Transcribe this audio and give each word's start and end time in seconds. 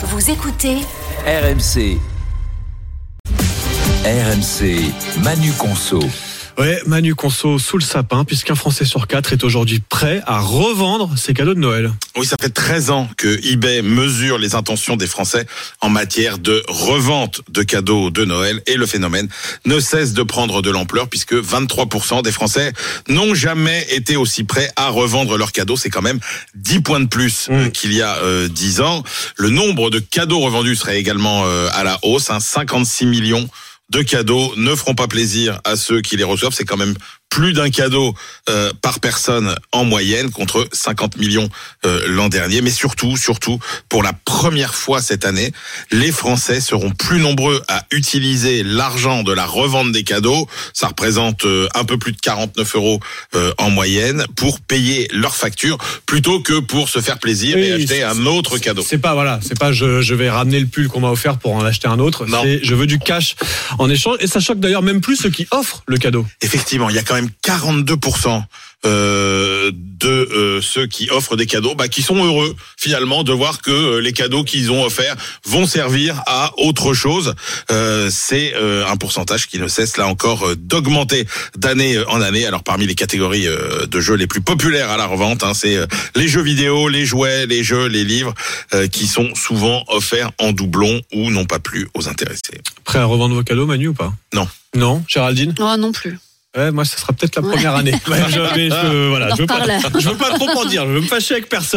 Vous 0.00 0.30
écoutez 0.30 0.76
RMC. 1.26 1.98
RMC, 4.04 4.92
Manu 5.24 5.50
Conso. 5.58 5.98
Ouais, 6.58 6.82
Manu 6.86 7.14
Conso 7.14 7.60
sous 7.60 7.78
le 7.78 7.84
sapin, 7.84 8.24
puisqu'un 8.24 8.56
Français 8.56 8.84
sur 8.84 9.06
quatre 9.06 9.32
est 9.32 9.44
aujourd'hui 9.44 9.78
prêt 9.78 10.20
à 10.26 10.40
revendre 10.40 11.16
ses 11.16 11.32
cadeaux 11.32 11.54
de 11.54 11.60
Noël. 11.60 11.92
Oui, 12.16 12.26
ça 12.26 12.34
fait 12.40 12.48
13 12.48 12.90
ans 12.90 13.08
que 13.16 13.38
eBay 13.46 13.80
mesure 13.80 14.38
les 14.38 14.56
intentions 14.56 14.96
des 14.96 15.06
Français 15.06 15.46
en 15.80 15.88
matière 15.88 16.38
de 16.38 16.64
revente 16.66 17.42
de 17.48 17.62
cadeaux 17.62 18.10
de 18.10 18.24
Noël 18.24 18.60
et 18.66 18.74
le 18.74 18.86
phénomène 18.86 19.28
ne 19.66 19.78
cesse 19.78 20.14
de 20.14 20.22
prendre 20.24 20.60
de 20.60 20.70
l'ampleur 20.70 21.08
puisque 21.08 21.34
23% 21.34 22.22
des 22.22 22.32
Français 22.32 22.72
n'ont 23.08 23.34
jamais 23.34 23.86
été 23.90 24.16
aussi 24.16 24.42
prêts 24.42 24.72
à 24.74 24.88
revendre 24.88 25.38
leurs 25.38 25.52
cadeaux. 25.52 25.76
C'est 25.76 25.90
quand 25.90 26.02
même 26.02 26.18
10 26.56 26.80
points 26.80 27.00
de 27.00 27.06
plus 27.06 27.46
euh, 27.50 27.70
qu'il 27.70 27.92
y 27.92 28.02
a 28.02 28.16
euh, 28.16 28.48
10 28.48 28.80
ans. 28.80 29.04
Le 29.36 29.50
nombre 29.50 29.90
de 29.90 30.00
cadeaux 30.00 30.40
revendus 30.40 30.74
serait 30.74 30.98
également 30.98 31.44
euh, 31.46 31.68
à 31.72 31.84
la 31.84 32.00
hausse, 32.02 32.30
hein, 32.30 32.40
56 32.40 33.06
millions 33.06 33.48
de 33.90 34.02
cadeaux 34.02 34.54
ne 34.56 34.74
feront 34.74 34.94
pas 34.94 35.08
plaisir 35.08 35.60
à 35.64 35.76
ceux 35.76 36.00
qui 36.00 36.16
les 36.16 36.24
reçoivent. 36.24 36.52
C'est 36.52 36.64
quand 36.64 36.76
même 36.76 36.94
plus 37.38 37.52
d'un 37.52 37.70
cadeau 37.70 38.16
euh, 38.48 38.72
par 38.82 38.98
personne 38.98 39.54
en 39.70 39.84
moyenne 39.84 40.28
contre 40.32 40.68
50 40.72 41.18
millions 41.18 41.48
euh, 41.86 42.02
l'an 42.08 42.28
dernier. 42.28 42.62
Mais 42.62 42.70
surtout, 42.70 43.16
surtout, 43.16 43.60
pour 43.88 44.02
la 44.02 44.12
première 44.12 44.74
fois 44.74 45.00
cette 45.00 45.24
année, 45.24 45.52
les 45.92 46.10
Français 46.10 46.60
seront 46.60 46.90
plus 46.90 47.20
nombreux 47.20 47.62
à 47.68 47.84
utiliser 47.92 48.64
l'argent 48.64 49.22
de 49.22 49.32
la 49.32 49.46
revente 49.46 49.92
des 49.92 50.02
cadeaux. 50.02 50.48
Ça 50.72 50.88
représente 50.88 51.44
euh, 51.44 51.68
un 51.76 51.84
peu 51.84 51.96
plus 51.96 52.10
de 52.10 52.20
49 52.20 52.74
euros 52.74 52.98
en 53.58 53.70
moyenne 53.70 54.24
pour 54.34 54.58
payer 54.58 55.06
leurs 55.12 55.36
factures 55.36 55.78
plutôt 56.06 56.40
que 56.40 56.58
pour 56.58 56.88
se 56.88 56.98
faire 56.98 57.18
plaisir 57.20 57.56
et 57.56 57.72
acheter 57.72 58.02
un 58.02 58.26
autre 58.26 58.58
cadeau. 58.58 58.84
C'est 58.84 58.98
pas 58.98 59.14
voilà, 59.14 59.38
c'est 59.46 59.56
pas 59.56 59.70
je, 59.70 60.00
je 60.00 60.14
vais 60.14 60.28
ramener 60.28 60.58
le 60.58 60.66
pull 60.66 60.88
qu'on 60.88 61.00
m'a 61.00 61.10
offert 61.10 61.38
pour 61.38 61.54
en 61.54 61.64
acheter 61.64 61.86
un 61.86 62.00
autre. 62.00 62.26
Non. 62.26 62.42
Je 62.44 62.74
veux 62.74 62.86
du 62.88 62.98
cash 62.98 63.36
en 63.78 63.88
échange. 63.88 64.16
Et 64.18 64.26
ça 64.26 64.40
choque 64.40 64.58
d'ailleurs 64.58 64.82
même 64.82 65.00
plus 65.00 65.14
ceux 65.14 65.30
qui 65.30 65.46
offrent 65.52 65.84
le 65.86 65.98
cadeau. 65.98 66.26
effectivement, 66.40 66.90
il 66.90 66.96
y 66.96 66.98
a 66.98 67.02
quand 67.02 67.14
même 67.14 67.27
42% 67.44 68.42
euh, 68.86 69.72
de 69.74 70.08
euh, 70.08 70.62
ceux 70.62 70.86
qui 70.86 71.10
offrent 71.10 71.34
des 71.34 71.46
cadeaux, 71.46 71.74
bah, 71.74 71.88
qui 71.88 72.02
sont 72.02 72.24
heureux 72.24 72.54
finalement 72.76 73.24
de 73.24 73.32
voir 73.32 73.60
que 73.60 73.72
euh, 73.72 74.00
les 74.00 74.12
cadeaux 74.12 74.44
qu'ils 74.44 74.70
ont 74.70 74.84
offerts 74.84 75.16
vont 75.44 75.66
servir 75.66 76.22
à 76.26 76.52
autre 76.58 76.94
chose. 76.94 77.34
Euh, 77.72 78.08
C'est 78.08 78.54
euh, 78.54 78.86
un 78.86 78.96
pourcentage 78.96 79.48
qui 79.48 79.58
ne 79.58 79.66
cesse 79.66 79.96
là 79.96 80.06
encore 80.06 80.46
euh, 80.46 80.54
d'augmenter 80.54 81.26
d'année 81.56 81.98
en 82.06 82.20
année. 82.20 82.46
Alors 82.46 82.62
parmi 82.62 82.86
les 82.86 82.94
catégories 82.94 83.48
euh, 83.48 83.86
de 83.86 84.00
jeux 84.00 84.14
les 84.14 84.28
plus 84.28 84.42
populaires 84.42 84.90
à 84.90 84.96
la 84.96 85.06
revente, 85.06 85.42
hein, 85.42 85.54
c'est 85.54 85.76
euh, 85.76 85.86
les 86.14 86.28
jeux 86.28 86.42
vidéo, 86.42 86.88
les 86.88 87.04
jouets, 87.04 87.46
les 87.46 87.64
jeux, 87.64 87.86
les 87.88 88.04
livres, 88.04 88.32
euh, 88.74 88.86
qui 88.86 89.08
sont 89.08 89.34
souvent 89.34 89.84
offerts 89.88 90.30
en 90.38 90.52
doublon 90.52 91.02
ou 91.12 91.30
n'ont 91.30 91.46
pas 91.46 91.58
plu 91.58 91.88
aux 91.94 92.08
intéressés. 92.08 92.60
Prêt 92.84 93.00
à 93.00 93.06
revendre 93.06 93.34
vos 93.34 93.42
cadeaux, 93.42 93.66
Manu 93.66 93.88
ou 93.88 93.94
pas? 93.94 94.12
Non. 94.32 94.46
Non, 94.76 95.02
Géraldine? 95.08 95.54
Non, 95.58 95.76
non 95.78 95.90
plus. 95.92 96.18
Ouais, 96.58 96.72
moi, 96.72 96.84
ça 96.84 96.96
sera 96.98 97.12
peut-être 97.12 97.36
la 97.36 97.42
première 97.42 97.74
année. 97.76 97.92
Ouais, 98.08 98.18
je, 98.28 98.40
mais 98.56 98.68
je- 98.68 99.08
voilà, 99.08 99.26
veux 99.42 99.46
pas, 99.46 99.54
je 100.00 100.08
veux 100.08 100.16
pas 100.16 100.30
trop 100.30 100.48
en 100.50 100.64
dire. 100.64 100.82
Je 100.86 100.92
veux 100.92 101.00
me 101.00 101.06
fâcher 101.06 101.34
avec 101.34 101.48
personne. 101.48 101.76